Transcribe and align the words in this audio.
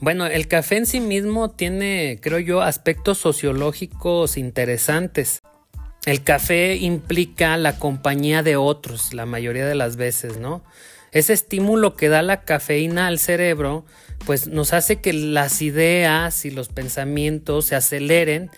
Bueno, 0.00 0.26
el 0.26 0.46
café 0.46 0.76
en 0.76 0.86
sí 0.86 1.00
mismo 1.00 1.50
tiene, 1.50 2.18
creo 2.22 2.38
yo, 2.38 2.62
aspectos 2.62 3.18
sociológicos 3.18 4.36
interesantes. 4.36 5.42
El 6.06 6.22
café 6.22 6.76
implica 6.76 7.56
la 7.56 7.78
compañía 7.78 8.44
de 8.44 8.56
otros 8.56 9.12
la 9.12 9.26
mayoría 9.26 9.66
de 9.66 9.74
las 9.74 9.96
veces, 9.96 10.38
¿no? 10.38 10.62
Ese 11.10 11.32
estímulo 11.32 11.96
que 11.96 12.08
da 12.08 12.22
la 12.22 12.42
cafeína 12.42 13.08
al 13.08 13.18
cerebro, 13.18 13.84
pues 14.24 14.46
nos 14.46 14.72
hace 14.72 15.00
que 15.00 15.12
las 15.12 15.62
ideas 15.62 16.44
y 16.44 16.50
los 16.52 16.68
pensamientos 16.68 17.66
se 17.66 17.74
aceleren. 17.74 18.50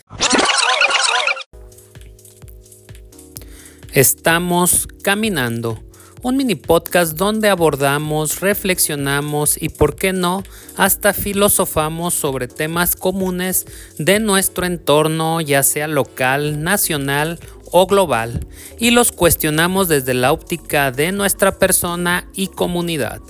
Estamos 3.93 4.88
caminando 5.02 5.82
un 6.23 6.37
mini 6.37 6.55
podcast 6.55 7.16
donde 7.16 7.48
abordamos, 7.48 8.41
reflexionamos 8.41 9.61
y, 9.61 9.70
por 9.70 9.96
qué 9.96 10.12
no, 10.12 10.43
hasta 10.77 11.12
filosofamos 11.12 12.15
sobre 12.15 12.48
temas 12.48 12.95
comunes 12.95 13.66
de 13.98 14.20
nuestro 14.20 14.66
entorno, 14.66 15.41
ya 15.41 15.62
sea 15.62 15.88
local, 15.88 16.62
nacional 16.62 17.38
o 17.73 17.87
global, 17.87 18.47
y 18.78 18.91
los 18.91 19.12
cuestionamos 19.12 19.88
desde 19.88 20.14
la 20.14 20.33
óptica 20.33 20.91
de 20.91 21.12
nuestra 21.12 21.59
persona 21.59 22.28
y 22.34 22.48
comunidad 22.48 23.20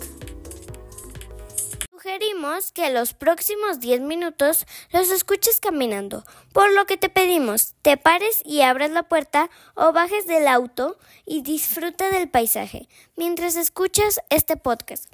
sugerimos 2.40 2.72
que 2.72 2.90
los 2.90 3.12
próximos 3.12 3.80
10 3.80 4.00
minutos 4.02 4.66
los 4.92 5.10
escuches 5.10 5.60
caminando, 5.60 6.24
por 6.52 6.72
lo 6.72 6.86
que 6.86 6.96
te 6.96 7.08
pedimos 7.08 7.74
te 7.82 7.96
pares 7.96 8.42
y 8.44 8.62
abras 8.62 8.90
la 8.90 9.02
puerta 9.02 9.50
o 9.74 9.92
bajes 9.92 10.26
del 10.26 10.48
auto 10.48 10.98
y 11.26 11.42
disfruta 11.42 12.10
del 12.10 12.28
paisaje 12.28 12.88
mientras 13.16 13.56
escuchas 13.56 14.20
este 14.30 14.56
podcast. 14.56 15.12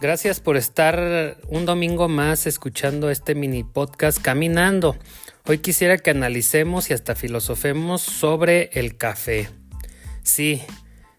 Gracias 0.00 0.40
por 0.40 0.56
estar 0.56 1.36
un 1.48 1.66
domingo 1.66 2.08
más 2.08 2.46
escuchando 2.46 3.10
este 3.10 3.34
mini 3.34 3.64
podcast 3.64 4.22
Caminando. 4.22 4.96
Hoy 5.44 5.58
quisiera 5.58 5.98
que 5.98 6.10
analicemos 6.10 6.88
y 6.88 6.94
hasta 6.94 7.16
filosofemos 7.16 8.00
sobre 8.02 8.70
el 8.74 8.96
café. 8.96 9.57
Sí, 10.28 10.60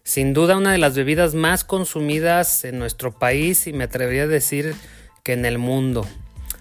sin 0.04 0.32
duda 0.34 0.56
una 0.56 0.70
de 0.70 0.78
las 0.78 0.94
bebidas 0.94 1.34
más 1.34 1.64
consumidas 1.64 2.64
en 2.64 2.78
nuestro 2.78 3.10
país 3.10 3.66
y 3.66 3.72
me 3.72 3.84
atrevería 3.84 4.22
a 4.22 4.28
decir 4.28 4.76
que 5.24 5.32
en 5.32 5.44
el 5.44 5.58
mundo. 5.58 6.06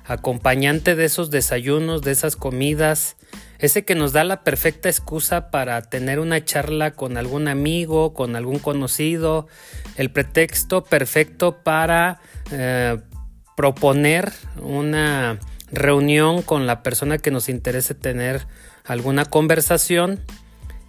Acompañante 0.04 0.96
de 0.96 1.06
esos 1.06 1.30
desayunos, 1.30 2.02
de 2.02 2.12
esas 2.12 2.36
comidas, 2.36 3.18
ese 3.60 3.86
que 3.86 3.94
nos 3.94 4.14
da 4.14 4.24
la 4.24 4.44
perfecta 4.44 4.90
excusa 4.90 5.52
para 5.52 5.80
tener 5.84 6.20
una 6.20 6.44
charla 6.44 6.92
con 6.92 7.18
algún 7.18 7.48
amigo, 7.48 8.16
con 8.16 8.36
algún 8.36 8.58
conocido, 8.58 9.48
el 9.96 10.10
pretexto 10.10 10.84
perfecto 10.84 11.62
para 11.64 12.20
eh, 12.52 12.98
proponer 13.56 14.34
una 14.60 15.40
reunión 15.72 16.42
con 16.42 16.66
la 16.66 16.82
persona 16.82 17.20
que 17.20 17.30
nos 17.30 17.48
interese 17.48 17.94
tener 17.94 18.48
alguna 18.86 19.26
conversación 19.26 20.20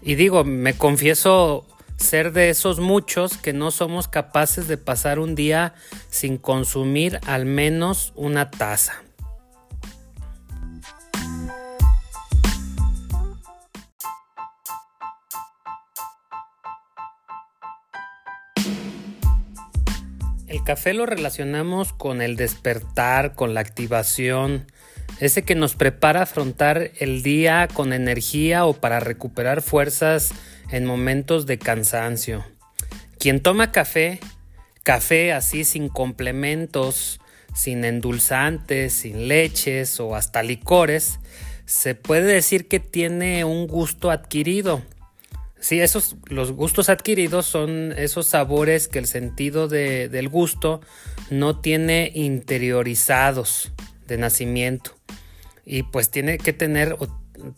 y 0.03 0.15
digo, 0.15 0.45
me 0.45 0.75
confieso 0.75 1.67
ser 1.97 2.33
de 2.33 2.49
esos 2.49 2.81
muchos 2.81 3.37
que 3.37 3.53
no 3.53 3.71
somos 3.71 4.09
capaces 4.09 4.67
de 4.69 4.79
pasar 4.79 5.19
un 5.19 5.35
día 5.35 5.75
sin 6.09 6.39
consumir 6.39 7.21
al 7.27 7.45
menos 7.45 8.13
una 8.17 8.51
taza. 8.51 9.03
El 20.49 20.65
café 20.65 20.95
lo 20.95 21.07
relacionamos 21.07 21.93
con 21.93 22.23
el 22.23 22.35
despertar, 22.35 23.35
con 23.35 23.55
la 23.55 23.61
activación, 23.61 24.67
ese 25.21 25.43
que 25.43 25.55
nos 25.55 25.75
prepara 25.75 26.21
a 26.21 26.23
afrontar 26.25 26.93
el 26.99 27.23
día 27.23 27.69
con 27.73 27.93
energía 27.93 28.65
o 28.65 28.73
para 28.73 29.01
recuperar 29.01 29.61
fuerzas 29.61 30.33
en 30.71 30.87
momentos 30.87 31.47
de 31.47 31.59
cansancio. 31.59 32.45
Quien 33.19 33.41
toma 33.41 33.71
café, 33.71 34.19
café 34.83 35.33
así 35.33 35.65
sin 35.65 35.91
complementos, 35.91 37.21
sin 37.55 37.85
endulzantes, 37.85 38.95
sin 38.95 39.29
leches 39.29 40.01
o 40.01 40.17
hasta 40.17 40.43
licores, 40.43 41.19
se 41.67 41.95
puede 41.95 42.33
decir 42.33 42.67
que 42.67 42.81
tiene 42.81 43.45
un 43.45 43.67
gusto 43.67 44.11
adquirido. 44.11 44.83
Sí, 45.61 45.81
esos, 45.81 46.17
los 46.25 46.53
gustos 46.53 46.89
adquiridos 46.89 47.45
son 47.45 47.93
esos 47.93 48.27
sabores 48.27 48.89
que 48.89 48.99
el 48.99 49.07
sentido 49.07 49.69
del 49.69 50.29
gusto 50.31 50.81
no 51.29 51.61
tiene 51.61 52.11
interiorizados 52.15 53.71
de 54.11 54.19
nacimiento 54.19 54.95
y 55.65 55.85
pues 55.85 56.11
tiene 56.11 56.37
que 56.37 56.53
tener 56.53 56.97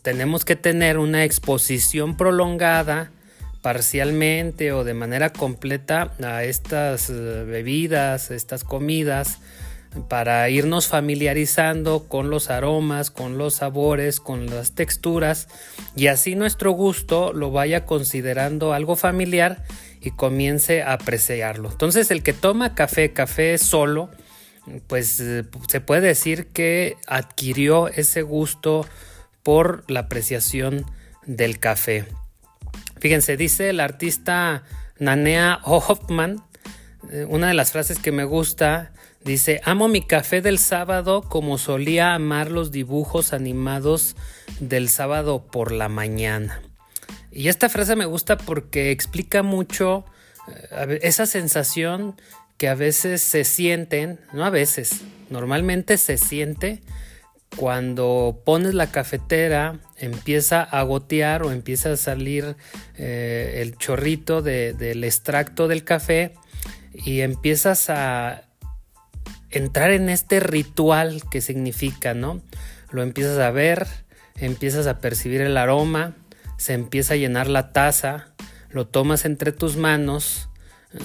tenemos 0.01 0.45
que 0.45 0.55
tener 0.55 0.97
una 0.97 1.25
exposición 1.25 2.15
prolongada 2.15 3.11
parcialmente 3.61 4.71
o 4.71 4.83
de 4.83 4.93
manera 4.93 5.31
completa 5.31 6.13
a 6.23 6.43
estas 6.43 7.09
eh, 7.09 7.13
bebidas, 7.45 8.29
estas 8.31 8.63
comidas, 8.63 9.39
para 10.09 10.49
irnos 10.49 10.87
familiarizando 10.87 12.05
con 12.07 12.29
los 12.29 12.49
aromas, 12.49 13.11
con 13.11 13.37
los 13.37 13.55
sabores, 13.55 14.19
con 14.19 14.47
las 14.47 14.73
texturas 14.73 15.47
y 15.95 16.07
así 16.07 16.35
nuestro 16.35 16.71
gusto 16.71 17.31
lo 17.31 17.51
vaya 17.51 17.85
considerando 17.85 18.73
algo 18.73 18.95
familiar 18.95 19.63
y 20.01 20.11
comience 20.11 20.81
a 20.81 20.93
apreciarlo. 20.93 21.71
Entonces 21.71 22.11
el 22.11 22.23
que 22.23 22.33
toma 22.33 22.75
café, 22.75 23.13
café 23.13 23.57
solo, 23.57 24.09
pues 24.87 25.19
eh, 25.19 25.43
se 25.67 25.81
puede 25.81 26.01
decir 26.01 26.47
que 26.47 26.97
adquirió 27.07 27.87
ese 27.87 28.21
gusto 28.21 28.87
por 29.43 29.89
la 29.89 30.01
apreciación 30.01 30.85
del 31.25 31.59
café. 31.59 32.05
Fíjense, 32.99 33.35
dice 33.37 33.69
el 33.69 33.79
artista 33.79 34.63
Nanea 34.99 35.59
Hoffman, 35.63 36.43
eh, 37.11 37.25
una 37.27 37.47
de 37.47 37.53
las 37.53 37.71
frases 37.71 37.99
que 37.99 38.11
me 38.11 38.23
gusta, 38.23 38.93
dice, 39.25 39.61
amo 39.65 39.87
mi 39.87 40.01
café 40.01 40.41
del 40.41 40.57
sábado 40.57 41.21
como 41.21 41.57
solía 41.57 42.13
amar 42.13 42.49
los 42.49 42.71
dibujos 42.71 43.33
animados 43.33 44.15
del 44.59 44.89
sábado 44.89 45.45
por 45.45 45.71
la 45.71 45.89
mañana. 45.89 46.61
Y 47.31 47.47
esta 47.47 47.67
frase 47.67 47.95
me 47.95 48.05
gusta 48.05 48.37
porque 48.37 48.91
explica 48.91 49.43
mucho 49.43 50.05
eh, 50.47 50.99
esa 51.01 51.25
sensación 51.25 52.15
que 52.57 52.67
a 52.69 52.75
veces 52.75 53.21
se 53.21 53.43
sienten, 53.43 54.19
no 54.31 54.45
a 54.45 54.49
veces, 54.49 55.01
normalmente 55.29 55.97
se 55.97 56.17
siente 56.17 56.81
cuando 57.55 58.41
pones 58.45 58.73
la 58.73 58.91
cafetera, 58.91 59.79
empieza 59.97 60.63
a 60.63 60.81
gotear 60.83 61.43
o 61.43 61.51
empieza 61.51 61.93
a 61.93 61.97
salir 61.97 62.55
eh, 62.97 63.59
el 63.61 63.77
chorrito 63.77 64.41
del 64.41 65.03
extracto 65.03 65.67
del 65.67 65.83
café 65.83 66.33
y 66.93 67.21
empiezas 67.21 67.89
a 67.89 68.43
entrar 69.51 69.91
en 69.91 70.09
este 70.09 70.39
ritual 70.39 71.21
que 71.29 71.41
significa, 71.41 72.13
¿no? 72.13 72.41
Lo 72.91 73.03
empiezas 73.03 73.39
a 73.39 73.51
ver, 73.51 73.87
empiezas 74.37 74.87
a 74.87 74.99
percibir 74.99 75.41
el 75.41 75.57
aroma, 75.57 76.15
se 76.57 76.73
empieza 76.73 77.13
a 77.13 77.17
llenar 77.17 77.47
la 77.47 77.71
taza, 77.71 78.33
lo 78.69 78.87
tomas 78.87 79.25
entre 79.25 79.51
tus 79.51 79.77
manos, 79.77 80.49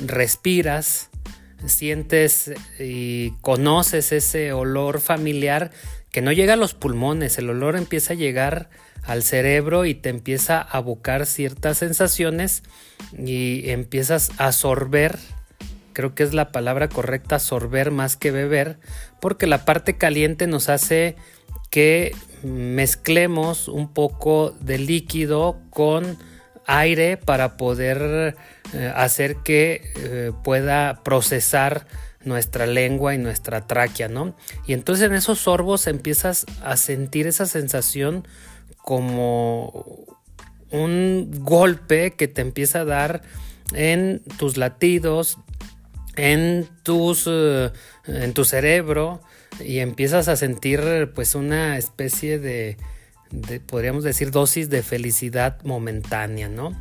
respiras, 0.06 1.07
sientes 1.66 2.52
y 2.78 3.32
conoces 3.40 4.12
ese 4.12 4.52
olor 4.52 5.00
familiar 5.00 5.70
que 6.10 6.22
no 6.22 6.32
llega 6.32 6.54
a 6.54 6.56
los 6.56 6.74
pulmones, 6.74 7.38
el 7.38 7.50
olor 7.50 7.76
empieza 7.76 8.14
a 8.14 8.16
llegar 8.16 8.70
al 9.04 9.22
cerebro 9.22 9.84
y 9.84 9.94
te 9.94 10.08
empieza 10.08 10.60
a 10.60 10.80
buscar 10.80 11.26
ciertas 11.26 11.78
sensaciones 11.78 12.62
y 13.16 13.70
empiezas 13.70 14.30
a 14.38 14.46
absorber, 14.46 15.18
creo 15.92 16.14
que 16.14 16.22
es 16.22 16.34
la 16.34 16.52
palabra 16.52 16.88
correcta, 16.88 17.36
absorber 17.36 17.90
más 17.90 18.16
que 18.16 18.30
beber, 18.30 18.78
porque 19.20 19.46
la 19.46 19.64
parte 19.64 19.96
caliente 19.96 20.46
nos 20.46 20.68
hace 20.68 21.16
que 21.70 22.14
mezclemos 22.42 23.68
un 23.68 23.92
poco 23.92 24.54
de 24.60 24.78
líquido 24.78 25.60
con 25.70 26.18
aire 26.68 27.16
para 27.16 27.56
poder 27.56 28.36
eh, 28.74 28.92
hacer 28.94 29.36
que 29.36 29.92
eh, 29.96 30.32
pueda 30.44 31.02
procesar 31.02 31.86
nuestra 32.24 32.66
lengua 32.66 33.14
y 33.14 33.18
nuestra 33.18 33.66
tráquea, 33.66 34.08
¿no? 34.08 34.36
Y 34.66 34.74
entonces 34.74 35.06
en 35.06 35.14
esos 35.14 35.40
sorbos 35.40 35.86
empiezas 35.86 36.44
a 36.62 36.76
sentir 36.76 37.26
esa 37.26 37.46
sensación 37.46 38.28
como 38.76 40.04
un 40.70 41.30
golpe 41.40 42.12
que 42.12 42.28
te 42.28 42.42
empieza 42.42 42.80
a 42.80 42.84
dar 42.84 43.22
en 43.72 44.22
tus 44.36 44.58
latidos, 44.58 45.38
en 46.16 46.68
tus 46.82 47.24
eh, 47.26 47.72
en 48.06 48.34
tu 48.34 48.44
cerebro 48.44 49.22
y 49.60 49.78
empiezas 49.78 50.28
a 50.28 50.36
sentir 50.36 51.12
pues 51.14 51.34
una 51.34 51.78
especie 51.78 52.38
de 52.38 52.76
podríamos 53.66 54.04
decir, 54.04 54.30
dosis 54.30 54.70
de 54.70 54.82
felicidad 54.82 55.62
momentánea, 55.64 56.48
¿no? 56.48 56.74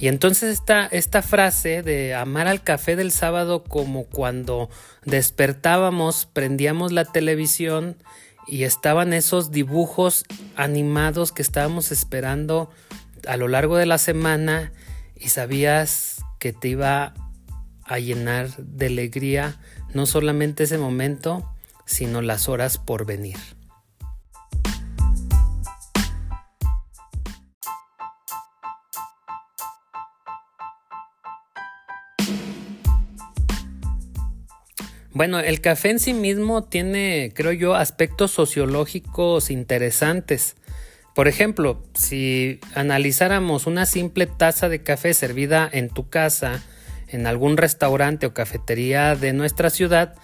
Y 0.00 0.08
entonces 0.08 0.54
esta, 0.54 0.86
esta 0.86 1.20
frase 1.20 1.82
de 1.82 2.14
amar 2.14 2.48
al 2.48 2.62
café 2.62 2.96
del 2.96 3.10
sábado 3.10 3.64
como 3.64 4.04
cuando 4.04 4.70
despertábamos, 5.04 6.26
prendíamos 6.32 6.90
la 6.90 7.04
televisión 7.04 7.96
y 8.46 8.64
estaban 8.64 9.12
esos 9.12 9.50
dibujos 9.50 10.24
animados 10.56 11.32
que 11.32 11.42
estábamos 11.42 11.92
esperando 11.92 12.70
a 13.28 13.36
lo 13.36 13.48
largo 13.48 13.76
de 13.76 13.86
la 13.86 13.98
semana 13.98 14.72
y 15.14 15.28
sabías 15.28 16.24
que 16.38 16.54
te 16.54 16.68
iba 16.68 17.12
a 17.84 17.98
llenar 17.98 18.56
de 18.56 18.86
alegría 18.86 19.60
no 19.92 20.06
solamente 20.06 20.64
ese 20.64 20.78
momento, 20.78 21.52
sino 21.84 22.22
las 22.22 22.48
horas 22.48 22.78
por 22.78 23.04
venir. 23.04 23.36
Bueno, 35.20 35.38
el 35.38 35.60
café 35.60 35.90
en 35.90 35.98
sí 35.98 36.14
mismo 36.14 36.64
tiene, 36.64 37.30
creo 37.34 37.52
yo, 37.52 37.74
aspectos 37.74 38.30
sociológicos 38.30 39.50
interesantes. 39.50 40.56
Por 41.14 41.28
ejemplo, 41.28 41.82
si 41.92 42.58
analizáramos 42.74 43.66
una 43.66 43.84
simple 43.84 44.26
taza 44.26 44.70
de 44.70 44.82
café 44.82 45.12
servida 45.12 45.68
en 45.70 45.90
tu 45.90 46.08
casa, 46.08 46.64
en 47.06 47.26
algún 47.26 47.58
restaurante 47.58 48.24
o 48.24 48.32
cafetería 48.32 49.14
de 49.14 49.34
nuestra 49.34 49.68
ciudad, 49.68 50.14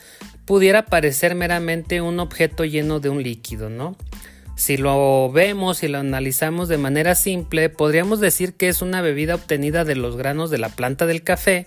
pudiera 0.46 0.86
parecer 0.86 1.34
meramente 1.34 2.00
un 2.00 2.18
objeto 2.18 2.64
lleno 2.64 2.98
de 2.98 3.10
un 3.10 3.22
líquido, 3.22 3.68
¿no? 3.68 3.98
Si 4.56 4.78
lo 4.78 5.30
vemos 5.30 5.82
y 5.82 5.88
lo 5.88 5.98
analizamos 5.98 6.70
de 6.70 6.78
manera 6.78 7.14
simple, 7.14 7.68
podríamos 7.68 8.18
decir 8.18 8.54
que 8.54 8.68
es 8.68 8.80
una 8.80 9.02
bebida 9.02 9.34
obtenida 9.34 9.84
de 9.84 9.94
los 9.94 10.16
granos 10.16 10.48
de 10.48 10.56
la 10.56 10.70
planta 10.70 11.04
del 11.04 11.22
café 11.22 11.66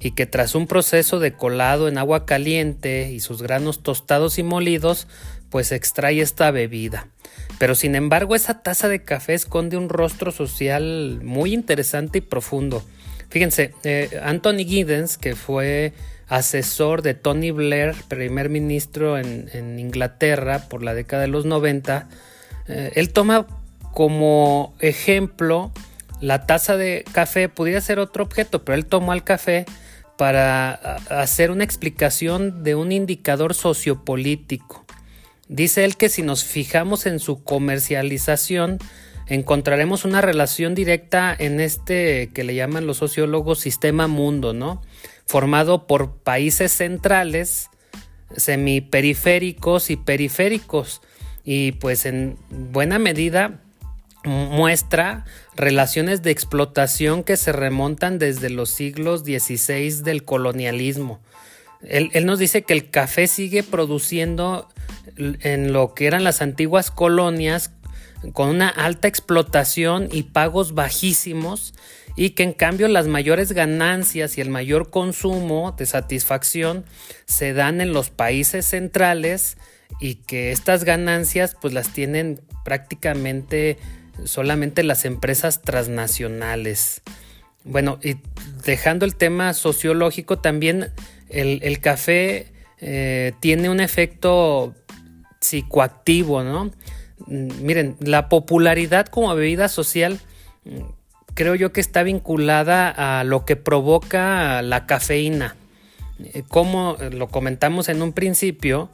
y 0.00 0.12
que 0.12 0.26
tras 0.26 0.54
un 0.54 0.66
proceso 0.66 1.18
de 1.18 1.32
colado 1.32 1.88
en 1.88 1.98
agua 1.98 2.26
caliente 2.26 3.10
y 3.10 3.20
sus 3.20 3.42
granos 3.42 3.82
tostados 3.82 4.38
y 4.38 4.42
molidos, 4.42 5.08
pues 5.50 5.72
extrae 5.72 6.20
esta 6.20 6.50
bebida. 6.50 7.08
Pero 7.58 7.74
sin 7.74 7.94
embargo 7.94 8.34
esa 8.34 8.62
taza 8.62 8.88
de 8.88 9.02
café 9.02 9.34
esconde 9.34 9.76
un 9.76 9.88
rostro 9.88 10.30
social 10.30 11.20
muy 11.22 11.52
interesante 11.52 12.18
y 12.18 12.20
profundo. 12.20 12.84
Fíjense, 13.30 13.74
eh, 13.84 14.20
Anthony 14.22 14.64
Giddens, 14.66 15.18
que 15.18 15.34
fue 15.34 15.92
asesor 16.28 17.02
de 17.02 17.14
Tony 17.14 17.50
Blair, 17.50 17.94
primer 18.08 18.48
ministro 18.48 19.18
en, 19.18 19.78
Inglaterra 19.78 20.68
por 20.68 20.82
la 20.82 20.94
década 20.94 21.22
de 21.22 21.28
los 21.28 21.44
90, 21.44 22.08
eh, 22.68 22.92
él 22.94 23.12
toma 23.12 23.46
como 23.92 24.74
ejemplo 24.80 25.72
la 26.20 26.46
taza 26.46 26.76
de 26.76 27.04
café, 27.12 27.48
pudiera 27.48 27.80
ser 27.80 27.98
otro 27.98 28.24
objeto, 28.24 28.64
pero 28.64 28.76
él 28.76 28.86
tomó 28.86 29.12
al 29.12 29.24
café 29.24 29.66
para 30.18 30.72
hacer 31.10 31.52
una 31.52 31.62
explicación 31.62 32.64
de 32.64 32.74
un 32.74 32.90
indicador 32.90 33.54
sociopolítico. 33.54 34.84
Dice 35.46 35.84
él 35.84 35.96
que 35.96 36.08
si 36.08 36.22
nos 36.22 36.42
fijamos 36.42 37.06
en 37.06 37.20
su 37.20 37.44
comercialización, 37.44 38.78
encontraremos 39.28 40.04
una 40.04 40.20
relación 40.20 40.74
directa 40.74 41.34
en 41.38 41.60
este 41.60 42.30
que 42.34 42.42
le 42.42 42.56
llaman 42.56 42.84
los 42.84 42.96
sociólogos 42.96 43.60
sistema 43.60 44.08
mundo, 44.08 44.52
¿no? 44.52 44.82
Formado 45.24 45.86
por 45.86 46.16
países 46.16 46.72
centrales, 46.72 47.70
semiperiféricos 48.36 49.88
y 49.88 49.96
periféricos. 49.96 51.00
Y 51.44 51.72
pues 51.72 52.06
en 52.06 52.36
buena 52.50 52.98
medida 52.98 53.60
muestra 54.24 55.24
relaciones 55.58 56.22
de 56.22 56.30
explotación 56.30 57.24
que 57.24 57.36
se 57.36 57.52
remontan 57.52 58.18
desde 58.18 58.48
los 58.48 58.70
siglos 58.70 59.22
XVI 59.22 60.02
del 60.02 60.24
colonialismo. 60.24 61.20
Él, 61.82 62.10
nos 62.24 62.38
dice 62.38 62.62
que 62.62 62.72
el 62.72 62.90
café 62.90 63.26
sigue 63.26 63.62
produciendo 63.62 64.68
en 65.16 65.72
lo 65.72 65.94
que 65.94 66.06
eran 66.06 66.24
las 66.24 66.42
antiguas 66.42 66.90
colonias 66.90 67.72
con 68.32 68.48
una 68.48 68.68
alta 68.68 69.06
explotación 69.08 70.08
y 70.10 70.24
pagos 70.24 70.74
bajísimos 70.74 71.74
y 72.16 72.30
que 72.30 72.42
en 72.42 72.52
cambio 72.52 72.88
las 72.88 73.06
mayores 73.06 73.52
ganancias 73.52 74.38
y 74.38 74.40
el 74.40 74.50
mayor 74.50 74.90
consumo 74.90 75.74
de 75.76 75.86
satisfacción 75.86 76.84
se 77.26 77.52
dan 77.52 77.80
en 77.80 77.92
los 77.92 78.10
países 78.10 78.66
centrales 78.66 79.56
y 80.00 80.16
que 80.16 80.50
estas 80.50 80.84
ganancias 80.84 81.56
pues 81.60 81.74
las 81.74 81.92
tienen 81.92 82.40
prácticamente 82.64 83.78
solamente 84.24 84.82
las 84.82 85.04
empresas 85.04 85.62
transnacionales. 85.62 87.02
Bueno, 87.64 87.98
y 88.02 88.16
dejando 88.64 89.04
el 89.04 89.14
tema 89.16 89.52
sociológico, 89.54 90.38
también 90.38 90.90
el, 91.28 91.80
café 91.80 92.52
eh, 92.80 93.32
tiene 93.40 93.68
un 93.68 93.80
efecto 93.80 94.74
psicoactivo, 95.40 96.42
¿no? 96.42 96.72
Mm, 97.26 97.62
miren, 97.62 97.96
la 98.00 98.28
popularidad 98.28 99.06
como 99.06 99.34
bebida 99.34 99.68
social 99.68 100.20
mm, 100.64 100.80
creo 101.34 101.54
yo 101.54 101.72
que 101.72 101.80
está 101.80 102.02
vinculada 102.02 102.90
a 103.20 103.24
lo 103.24 103.44
que 103.44 103.56
provoca 103.56 104.62
la 104.62 104.86
cafeína. 104.86 105.56
Eh, 106.18 106.42
como 106.48 106.96
lo 107.12 107.28
comentamos 107.28 107.88
en 107.88 108.02
un 108.02 108.12
principio, 108.12 108.90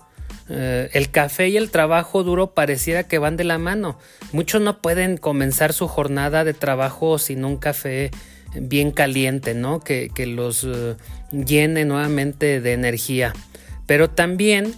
eh, 0.48 0.90
el 0.92 1.10
café 1.10 1.48
y 1.48 1.56
el 1.56 1.70
trabajo 1.70 2.22
duro 2.22 2.52
pareciera 2.52 3.04
que 3.04 3.18
van 3.18 3.36
de 3.36 3.44
la 3.44 3.58
mano. 3.58 3.98
Muchos 4.32 4.60
no 4.60 4.80
pueden 4.82 5.16
comenzar 5.16 5.72
su 5.72 5.88
jornada 5.88 6.44
de 6.44 6.54
trabajo 6.54 7.18
sin 7.18 7.44
un 7.44 7.56
café 7.56 8.10
bien 8.54 8.90
caliente, 8.90 9.54
¿no? 9.54 9.80
Que, 9.80 10.10
los 10.26 10.64
eh, 10.64 10.96
llene 11.32 11.84
nuevamente 11.84 12.60
de 12.60 12.72
energía. 12.72 13.32
Pero 13.86 14.10
también 14.10 14.74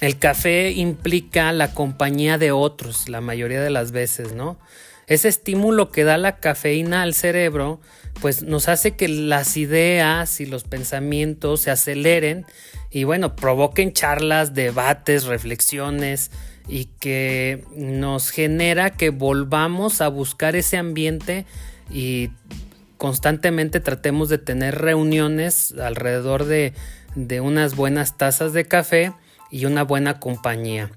el 0.00 0.18
café 0.18 0.72
implica 0.72 1.52
la 1.52 1.72
compañía 1.72 2.38
de 2.38 2.52
otros, 2.52 3.08
la 3.08 3.20
mayoría 3.20 3.60
de 3.60 3.70
las 3.70 3.92
veces, 3.92 4.32
¿no? 4.32 4.58
Ese 5.06 5.28
estímulo 5.28 5.90
que 5.90 6.04
da 6.04 6.16
la 6.18 6.38
cafeína 6.38 7.02
al 7.02 7.14
cerebro, 7.14 7.80
pues 8.20 8.42
nos 8.42 8.68
hace 8.68 8.92
que 8.96 9.08
las 9.08 9.56
ideas 9.56 10.40
y 10.40 10.46
los 10.46 10.64
pensamientos 10.64 11.62
se 11.62 11.70
aceleren 11.70 12.46
y 12.92 13.04
bueno, 13.04 13.34
provoquen 13.34 13.92
charlas, 13.92 14.54
debates, 14.54 15.24
reflexiones 15.24 16.30
y 16.68 16.86
que 17.00 17.64
nos 17.74 18.30
genera 18.30 18.90
que 18.90 19.10
volvamos 19.10 20.00
a 20.02 20.08
buscar 20.08 20.54
ese 20.54 20.76
ambiente 20.76 21.46
y 21.90 22.30
constantemente 22.98 23.80
tratemos 23.80 24.28
de 24.28 24.38
tener 24.38 24.78
reuniones 24.78 25.74
alrededor 25.78 26.44
de, 26.44 26.74
de 27.14 27.40
unas 27.40 27.74
buenas 27.74 28.18
tazas 28.18 28.52
de 28.52 28.66
café 28.66 29.12
y 29.50 29.64
una 29.64 29.82
buena 29.84 30.20
compañía. 30.20 30.90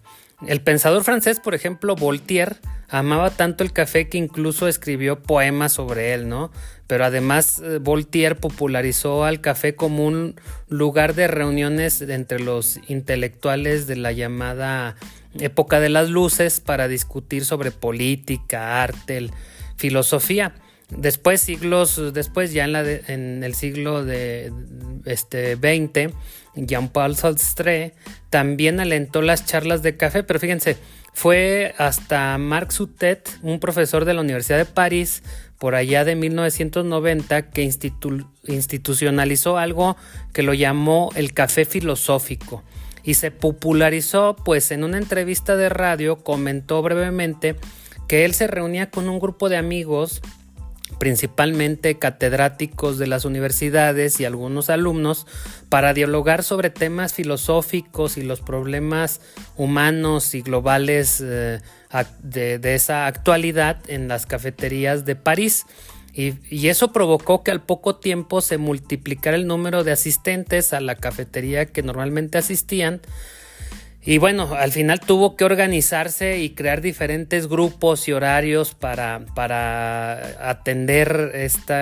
El 0.45 0.61
pensador 0.61 1.03
francés, 1.03 1.39
por 1.39 1.55
ejemplo, 1.55 1.95
Voltaire, 1.95 2.57
amaba 2.89 3.29
tanto 3.29 3.63
el 3.63 3.71
café 3.71 4.09
que 4.09 4.17
incluso 4.17 4.67
escribió 4.67 5.23
poemas 5.23 5.71
sobre 5.71 6.13
él, 6.13 6.27
¿no? 6.27 6.51
Pero 6.87 7.05
además 7.05 7.61
eh, 7.63 7.79
Voltaire 7.79 8.35
popularizó 8.35 9.23
al 9.23 9.41
café 9.41 9.75
como 9.75 10.05
un 10.05 10.35
lugar 10.69 11.15
de 11.15 11.27
reuniones 11.27 12.01
entre 12.01 12.39
los 12.39 12.79
intelectuales 12.87 13.87
de 13.87 13.95
la 13.95 14.11
llamada 14.11 14.95
época 15.39 15.79
de 15.79 15.89
las 15.89 16.09
luces 16.09 16.59
para 16.59 16.87
discutir 16.87 17.45
sobre 17.45 17.71
política, 17.71 18.83
arte, 18.83 19.29
filosofía. 19.77 20.53
Después, 20.89 21.41
siglos 21.41 22.13
después, 22.13 22.53
ya 22.53 22.65
en, 22.65 22.71
la 22.73 22.83
en 22.83 23.43
el 23.43 23.55
siglo 23.55 24.05
de 24.05 24.53
este, 25.05 25.55
20, 25.55 26.11
Jean-Paul 26.55 27.15
Sartre 27.15 27.93
también 28.29 28.79
alentó 28.79 29.21
las 29.21 29.45
charlas 29.45 29.81
de 29.81 29.97
café, 29.97 30.23
pero 30.23 30.39
fíjense, 30.39 30.77
fue 31.15 31.73
hasta 31.77 32.37
Marc 32.37 32.71
Soutet, 32.71 33.39
un 33.41 33.61
profesor 33.61 34.03
de 34.03 34.13
la 34.13 34.19
Universidad 34.19 34.57
de 34.57 34.65
París, 34.65 35.23
por 35.57 35.73
allá 35.73 36.03
de 36.03 36.13
1990, 36.13 37.51
que 37.51 37.63
institucionalizó 38.43 39.57
algo 39.57 39.95
que 40.33 40.43
lo 40.43 40.53
llamó 40.53 41.11
el 41.15 41.33
café 41.33 41.63
filosófico. 41.63 42.63
Y 43.01 43.13
se 43.13 43.31
popularizó, 43.31 44.35
pues 44.35 44.71
en 44.71 44.83
una 44.83 44.97
entrevista 44.97 45.55
de 45.55 45.69
radio 45.69 46.17
comentó 46.17 46.81
brevemente 46.81 47.55
que 48.09 48.25
él 48.25 48.33
se 48.33 48.47
reunía 48.47 48.89
con 48.89 49.07
un 49.07 49.19
grupo 49.19 49.47
de 49.47 49.55
amigos 49.55 50.21
principalmente 50.97 51.97
catedráticos 51.99 52.97
de 52.97 53.07
las 53.07 53.25
universidades 53.25 54.19
y 54.19 54.25
algunos 54.25 54.69
alumnos, 54.69 55.27
para 55.69 55.93
dialogar 55.93 56.43
sobre 56.43 56.69
temas 56.69 57.13
filosóficos 57.13 58.17
y 58.17 58.23
los 58.23 58.41
problemas 58.41 59.21
humanos 59.57 60.35
y 60.35 60.41
globales 60.41 61.21
eh, 61.23 61.59
de, 62.21 62.75
esa 62.75 63.07
actualidad 63.07 63.77
en 63.87 64.07
las 64.07 64.25
cafeterías 64.25 65.05
de 65.05 65.15
París. 65.15 65.65
Y, 66.13 66.35
y, 66.49 66.69
eso 66.69 66.93
provocó 66.93 67.43
que 67.43 67.51
al 67.51 67.61
poco 67.61 67.97
tiempo 67.97 68.39
se 68.39 68.57
multiplicara 68.57 69.35
el 69.35 69.47
número 69.47 69.83
de 69.83 69.91
asistentes 69.91 70.71
a 70.71 70.79
la 70.79 70.95
cafetería 70.95 71.65
que 71.65 71.83
normalmente 71.83 72.37
asistían 72.37 73.01
Y 74.07 74.19
bueno, 74.19 74.53
al 74.53 74.71
final 74.71 74.99
tuvo 74.99 75.35
que 75.35 75.45
organizarse 75.45 76.37
y 76.37 76.51
crear 76.51 76.81
diferentes 76.81 77.47
grupos 77.47 78.07
y 78.07 78.11
horarios 78.11 78.75
para, 78.75 79.25
para 79.33 80.51
atender 80.51 81.31
este 81.33 81.73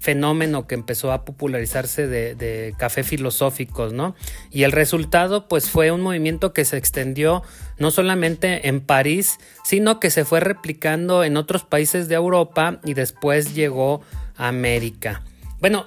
fenómeno 0.00 0.66
que 0.66 0.74
empezó 0.74 1.12
a 1.12 1.24
popularizarse 1.24 2.08
de, 2.08 2.34
de, 2.34 2.74
café 2.76 3.04
filosóficos, 3.04 3.92
¿no? 3.92 4.16
Y 4.50 4.64
el 4.64 4.72
resultado 4.72 5.46
pues 5.46 5.70
fue 5.70 5.92
un 5.92 6.00
movimiento 6.00 6.52
que 6.52 6.64
se 6.64 6.76
extendió 6.78 7.44
no 7.78 7.92
solamente 7.92 8.66
en 8.66 8.80
París, 8.80 9.38
sino 9.62 10.00
que 10.00 10.10
se 10.10 10.24
fue 10.24 10.40
replicando 10.40 11.22
en 11.22 11.36
otros 11.36 11.62
países 11.62 12.08
de 12.08 12.16
Europa 12.16 12.80
y 12.84 12.94
después 12.94 13.54
llegó 13.54 14.02
a 14.36 14.48
América. 14.48 15.22
Bueno, 15.60 15.86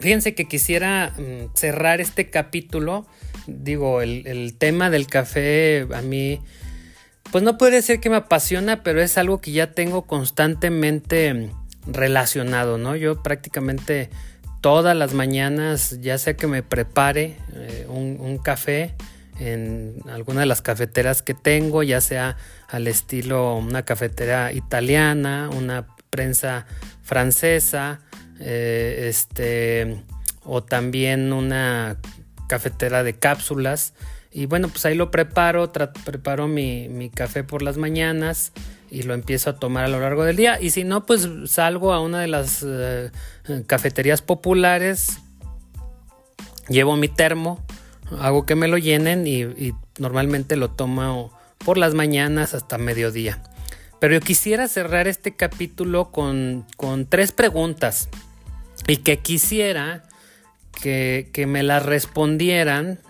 fíjense 0.00 0.34
que 0.34 0.46
quisiera 0.46 1.12
mm, 1.16 1.54
cerrar 1.54 2.00
este 2.00 2.30
capítulo 2.30 3.06
digo, 3.48 4.02
el, 4.02 4.54
tema 4.58 4.90
del 4.90 5.06
café 5.06 5.86
a 5.94 6.02
mí, 6.02 6.40
pues 7.32 7.42
no 7.42 7.58
puede 7.58 7.76
decir 7.76 8.00
que 8.00 8.10
me 8.10 8.16
apasiona, 8.16 8.82
pero 8.82 9.00
es 9.00 9.18
algo 9.18 9.40
que 9.40 9.52
ya 9.52 9.72
tengo 9.72 10.02
constantemente 10.02 11.50
relacionado, 11.86 12.78
¿no? 12.78 12.94
Yo 12.94 13.22
prácticamente 13.22 14.10
todas 14.60 14.96
las 14.96 15.14
mañanas, 15.14 15.98
ya 16.00 16.18
sea 16.18 16.36
que 16.36 16.46
me 16.46 16.62
prepare 16.62 17.36
eh, 17.54 17.86
un, 17.88 18.38
café 18.38 18.94
en 19.38 19.96
alguna 20.10 20.40
de 20.40 20.46
las 20.46 20.62
cafeteras 20.62 21.22
que 21.22 21.34
tengo, 21.34 21.82
ya 21.82 22.00
sea 22.00 22.36
al 22.68 22.86
estilo 22.86 23.56
una 23.56 23.84
cafetera 23.84 24.52
italiana, 24.52 25.48
una 25.56 25.86
prensa 26.10 26.66
francesa, 27.02 28.00
eh, 28.40 29.06
este, 29.08 30.02
o 30.44 30.62
también 30.62 31.32
una 31.32 31.98
cafetera 32.48 33.04
de 33.04 33.14
cápsulas. 33.14 33.94
Y 34.32 34.46
bueno, 34.46 34.68
pues 34.68 34.84
ahí 34.84 34.96
lo 34.96 35.12
preparo, 35.12 35.70
preparo 36.04 36.48
mi, 36.48 37.10
café 37.14 37.44
por 37.44 37.62
las 37.62 37.76
mañanas 37.76 38.52
y 38.90 39.02
lo 39.02 39.14
empiezo 39.14 39.50
a 39.50 39.56
tomar 39.56 39.84
a 39.84 39.88
lo 39.88 40.00
largo 40.00 40.24
del 40.24 40.36
día. 40.36 40.60
Y 40.60 40.70
si 40.70 40.82
no, 40.82 41.06
pues 41.06 41.28
salgo 41.46 41.92
a 41.92 42.00
una 42.00 42.20
de 42.20 42.26
las 42.26 42.64
eh, 42.66 43.10
cafeterías 43.66 44.20
populares, 44.20 45.18
llevo 46.68 46.96
mi 46.96 47.08
termo, 47.08 47.64
hago 48.20 48.44
que 48.44 48.54
me 48.54 48.68
lo 48.68 48.78
llenen 48.78 49.26
y, 49.26 49.72
normalmente 49.98 50.54
lo 50.56 50.70
tomo 50.70 51.32
por 51.64 51.76
las 51.78 51.94
mañanas 51.94 52.54
hasta 52.54 52.78
mediodía. 52.78 53.42
Pero 53.98 54.14
yo 54.14 54.20
quisiera 54.20 54.68
cerrar 54.68 55.08
este 55.08 55.34
capítulo 55.34 56.12
con, 56.12 56.64
con 56.76 57.06
tres 57.06 57.32
preguntas 57.32 58.08
y 58.86 58.98
que 58.98 59.18
quisiera 59.18 60.07
que, 60.80 61.44
me 61.46 61.62
las 61.62 61.84
respondieran 61.84 63.00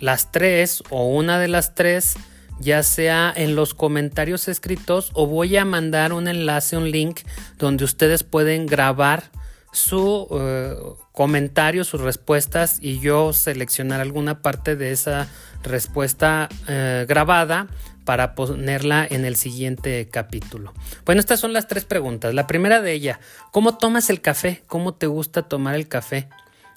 las 0.00 0.30
tres 0.32 0.82
o 0.90 1.08
una 1.08 1.38
de 1.38 1.48
las 1.48 1.74
tres, 1.74 2.16
ya 2.60 2.82
sea 2.82 3.32
en 3.34 3.56
los 3.56 3.74
comentarios 3.74 4.48
escritos 4.48 5.10
o 5.14 5.26
voy 5.26 5.56
a 5.56 5.64
mandar 5.64 6.12
un 6.12 6.28
enlace, 6.28 6.76
un 6.76 6.90
link 6.90 7.20
donde 7.58 7.84
ustedes 7.84 8.22
pueden 8.22 8.66
grabar 8.66 9.24
su 9.72 10.26
eh, 10.30 10.74
comentario, 11.12 11.84
sus 11.84 12.00
respuestas 12.00 12.78
y 12.80 13.00
yo 13.00 13.32
seleccionar 13.32 14.00
alguna 14.00 14.40
parte 14.40 14.76
de 14.76 14.92
esa 14.92 15.28
respuesta 15.62 16.48
eh, 16.68 17.04
grabada 17.08 17.68
para 18.04 18.34
ponerla 18.34 19.06
en 19.08 19.26
el 19.26 19.36
siguiente 19.36 20.08
capítulo. 20.10 20.72
Bueno, 21.04 21.20
estas 21.20 21.40
son 21.40 21.52
las 21.52 21.68
tres 21.68 21.84
preguntas. 21.84 22.32
La 22.32 22.46
primera 22.46 22.80
de 22.80 22.92
ella, 22.92 23.20
¿cómo 23.52 23.76
tomas 23.76 24.08
el 24.08 24.22
café? 24.22 24.62
¿Cómo 24.66 24.94
te 24.94 25.06
gusta 25.06 25.42
tomar 25.42 25.74
el 25.74 25.88
café? 25.88 26.28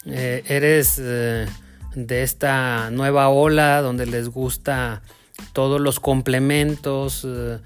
Eh, 0.06 0.44
eres 0.48 1.00
eh, 1.00 1.46
de 1.94 2.24
esta 2.24 2.90
nueva 2.90 3.30
ola 3.30 3.82
donde 3.82 4.06
les 4.08 4.30
gusta 4.30 5.04
todos 5.54 5.80
los 5.80 6.00
complementos, 6.00 7.28
eh, 7.28 7.60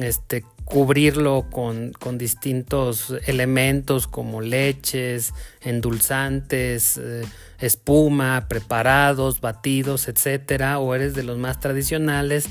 este, 0.00 0.44
cubrirlo 0.64 1.46
con, 1.50 1.92
con, 1.92 2.18
distintos 2.18 3.14
elementos 3.26 4.06
como 4.06 4.40
leches, 4.40 5.32
endulzantes, 5.62 7.00
espuma, 7.58 8.46
preparados, 8.48 9.40
batidos, 9.40 10.08
etcétera, 10.08 10.78
o 10.78 10.94
eres 10.94 11.14
de 11.14 11.22
los 11.22 11.38
más 11.38 11.60
tradicionales 11.60 12.46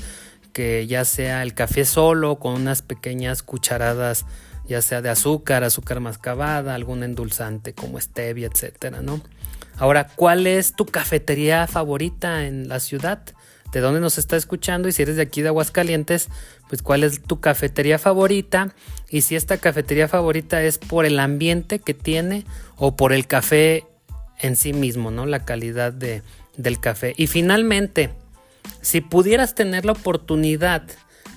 que 0.52 0.86
ya 0.86 1.04
sea 1.04 1.42
el 1.42 1.54
café 1.54 1.84
solo 1.84 2.36
con 2.36 2.54
unas 2.54 2.82
pequeñas 2.82 3.42
cucharadas 3.42 4.26
ya 4.66 4.82
sea 4.82 5.02
de 5.02 5.10
azúcar, 5.10 5.64
azúcar 5.64 6.00
mascabada, 6.00 6.74
algún 6.74 7.02
endulzante 7.02 7.74
como 7.74 8.00
stevia, 8.00 8.48
etcétera, 8.52 9.02
¿no? 9.02 9.20
Ahora, 9.78 10.06
¿cuál 10.14 10.46
es 10.46 10.74
tu 10.74 10.86
cafetería 10.86 11.66
favorita 11.66 12.46
en 12.46 12.68
la 12.68 12.78
ciudad? 12.80 13.22
¿De 13.72 13.80
dónde 13.80 14.00
nos 14.00 14.18
está 14.18 14.36
escuchando? 14.36 14.88
Y 14.88 14.92
si 14.92 15.02
eres 15.02 15.16
de 15.16 15.22
aquí 15.22 15.40
de 15.40 15.48
Aguascalientes, 15.48 16.28
pues 16.68 16.82
cuál 16.82 17.04
es 17.04 17.22
tu 17.22 17.40
cafetería 17.40 17.98
favorita 17.98 18.74
y 19.08 19.22
si 19.22 19.34
esta 19.34 19.56
cafetería 19.56 20.08
favorita 20.08 20.62
es 20.62 20.78
por 20.78 21.06
el 21.06 21.18
ambiente 21.18 21.78
que 21.78 21.94
tiene 21.94 22.44
o 22.76 22.96
por 22.96 23.12
el 23.12 23.26
café 23.26 23.86
en 24.40 24.56
sí 24.56 24.72
mismo, 24.72 25.10
¿no? 25.10 25.24
La 25.24 25.44
calidad 25.44 25.92
de, 25.92 26.22
del 26.56 26.80
café. 26.80 27.14
Y 27.16 27.28
finalmente, 27.28 28.10
si 28.82 29.00
pudieras 29.00 29.54
tener 29.54 29.84
la 29.84 29.92
oportunidad 29.92 30.82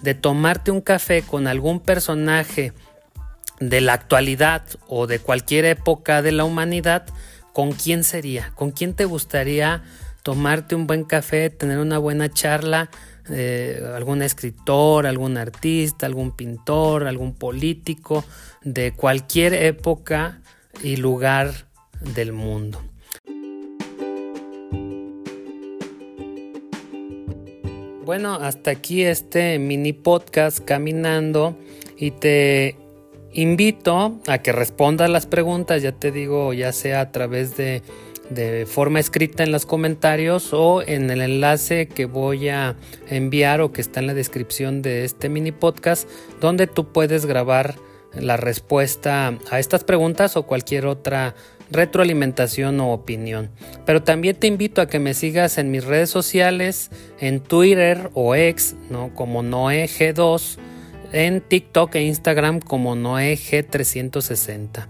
de 0.01 0.13
tomarte 0.13 0.71
un 0.71 0.81
café 0.81 1.21
con 1.21 1.47
algún 1.47 1.79
personaje 1.79 2.73
de 3.59 3.81
la 3.81 3.93
actualidad 3.93 4.63
o 4.87 5.07
de 5.07 5.19
cualquier 5.19 5.65
época 5.65 6.21
de 6.21 6.31
la 6.31 6.43
humanidad, 6.43 7.05
¿con 7.53 7.71
quién 7.71 8.03
sería? 8.03 8.51
¿Con 8.55 8.71
quién 8.71 8.93
te 8.93 9.05
gustaría 9.05 9.83
tomarte 10.23 10.75
un 10.75 10.87
buen 10.87 11.03
café, 11.03 11.49
tener 11.49 11.79
una 11.79 11.97
buena 11.97 12.29
charla? 12.31 12.89
Eh, 13.29 13.81
algún 13.95 14.21
escritor, 14.21 15.07
algún 15.07 15.37
artista, 15.37 16.05
algún 16.05 16.35
pintor, 16.35 17.07
algún 17.07 17.33
político 17.33 18.23
de 18.63 18.91
cualquier 18.91 19.53
época 19.53 20.41
y 20.83 20.97
lugar 20.97 21.67
del 22.01 22.33
mundo. 22.33 22.83
Bueno, 28.05 28.35
hasta 28.35 28.69
aquí 28.69 29.03
este 29.03 29.57
mini 29.57 29.91
podcast 29.91 30.59
caminando 30.59 31.57
y 31.97 32.11
te 32.11 32.77
invito 33.35 34.19
a 34.27 34.37
que 34.39 34.51
respondas 34.51 35.09
las 35.09 35.25
preguntas, 35.27 35.83
ya 35.83 35.91
te 35.91 36.11
digo, 36.11 36.53
ya 36.53 36.71
sea 36.71 37.01
a 37.01 37.11
través 37.11 37.55
de, 37.57 37.83
de 38.29 38.65
forma 38.65 38.99
escrita 38.99 39.43
en 39.43 39.51
los 39.51 39.65
comentarios 39.65 40.53
o 40.53 40.81
en 40.81 41.09
el 41.09 41.21
enlace 41.21 41.87
que 41.87 42.05
voy 42.05 42.49
a 42.49 42.75
enviar 43.09 43.61
o 43.61 43.71
que 43.71 43.81
está 43.81 43.99
en 43.99 44.07
la 44.07 44.13
descripción 44.13 44.81
de 44.81 45.03
este 45.03 45.29
mini 45.29 45.51
podcast, 45.51 46.09
donde 46.39 46.65
tú 46.65 46.91
puedes 46.91 47.25
grabar 47.25 47.75
la 48.13 48.37
respuesta 48.37 49.37
a 49.51 49.59
estas 49.59 49.83
preguntas 49.83 50.37
o 50.37 50.43
cualquier 50.43 50.85
otra 50.85 51.35
retroalimentación 51.71 52.79
o 52.79 52.93
opinión. 52.93 53.49
Pero 53.85 54.01
también 54.01 54.37
te 54.37 54.47
invito 54.47 54.81
a 54.81 54.87
que 54.87 54.99
me 54.99 55.13
sigas 55.13 55.57
en 55.57 55.71
mis 55.71 55.83
redes 55.83 56.09
sociales, 56.09 56.91
en 57.19 57.41
Twitter 57.41 58.09
o 58.13 58.33
X, 58.33 58.75
¿no? 58.89 59.13
como 59.13 59.43
NoeG2 59.43 60.57
en 61.11 61.41
TikTok 61.41 61.95
e 61.95 62.03
Instagram 62.03 62.59
como 62.59 62.95
NoeG360. 62.95 64.87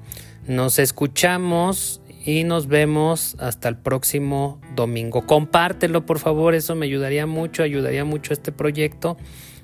Nos 0.48 0.80
escuchamos 0.80 2.02
y 2.26 2.44
nos 2.44 2.68
vemos 2.68 3.36
hasta 3.40 3.70
el 3.70 3.78
próximo 3.78 4.60
domingo. 4.76 5.26
Compártelo, 5.26 6.06
por 6.06 6.20
favor, 6.20 6.56
eso 6.56 6.76
me 6.76 6.86
ayudaría 6.86 7.26
mucho, 7.26 7.64
ayudaría 7.64 8.04
mucho 8.06 8.34
a 8.34 8.36
este 8.36 8.52
proyecto. 8.52 9.18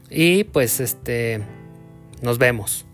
Y 0.09 0.43
pues 0.43 0.79
este, 0.79 1.41
nos 2.21 2.37
vemos. 2.37 2.85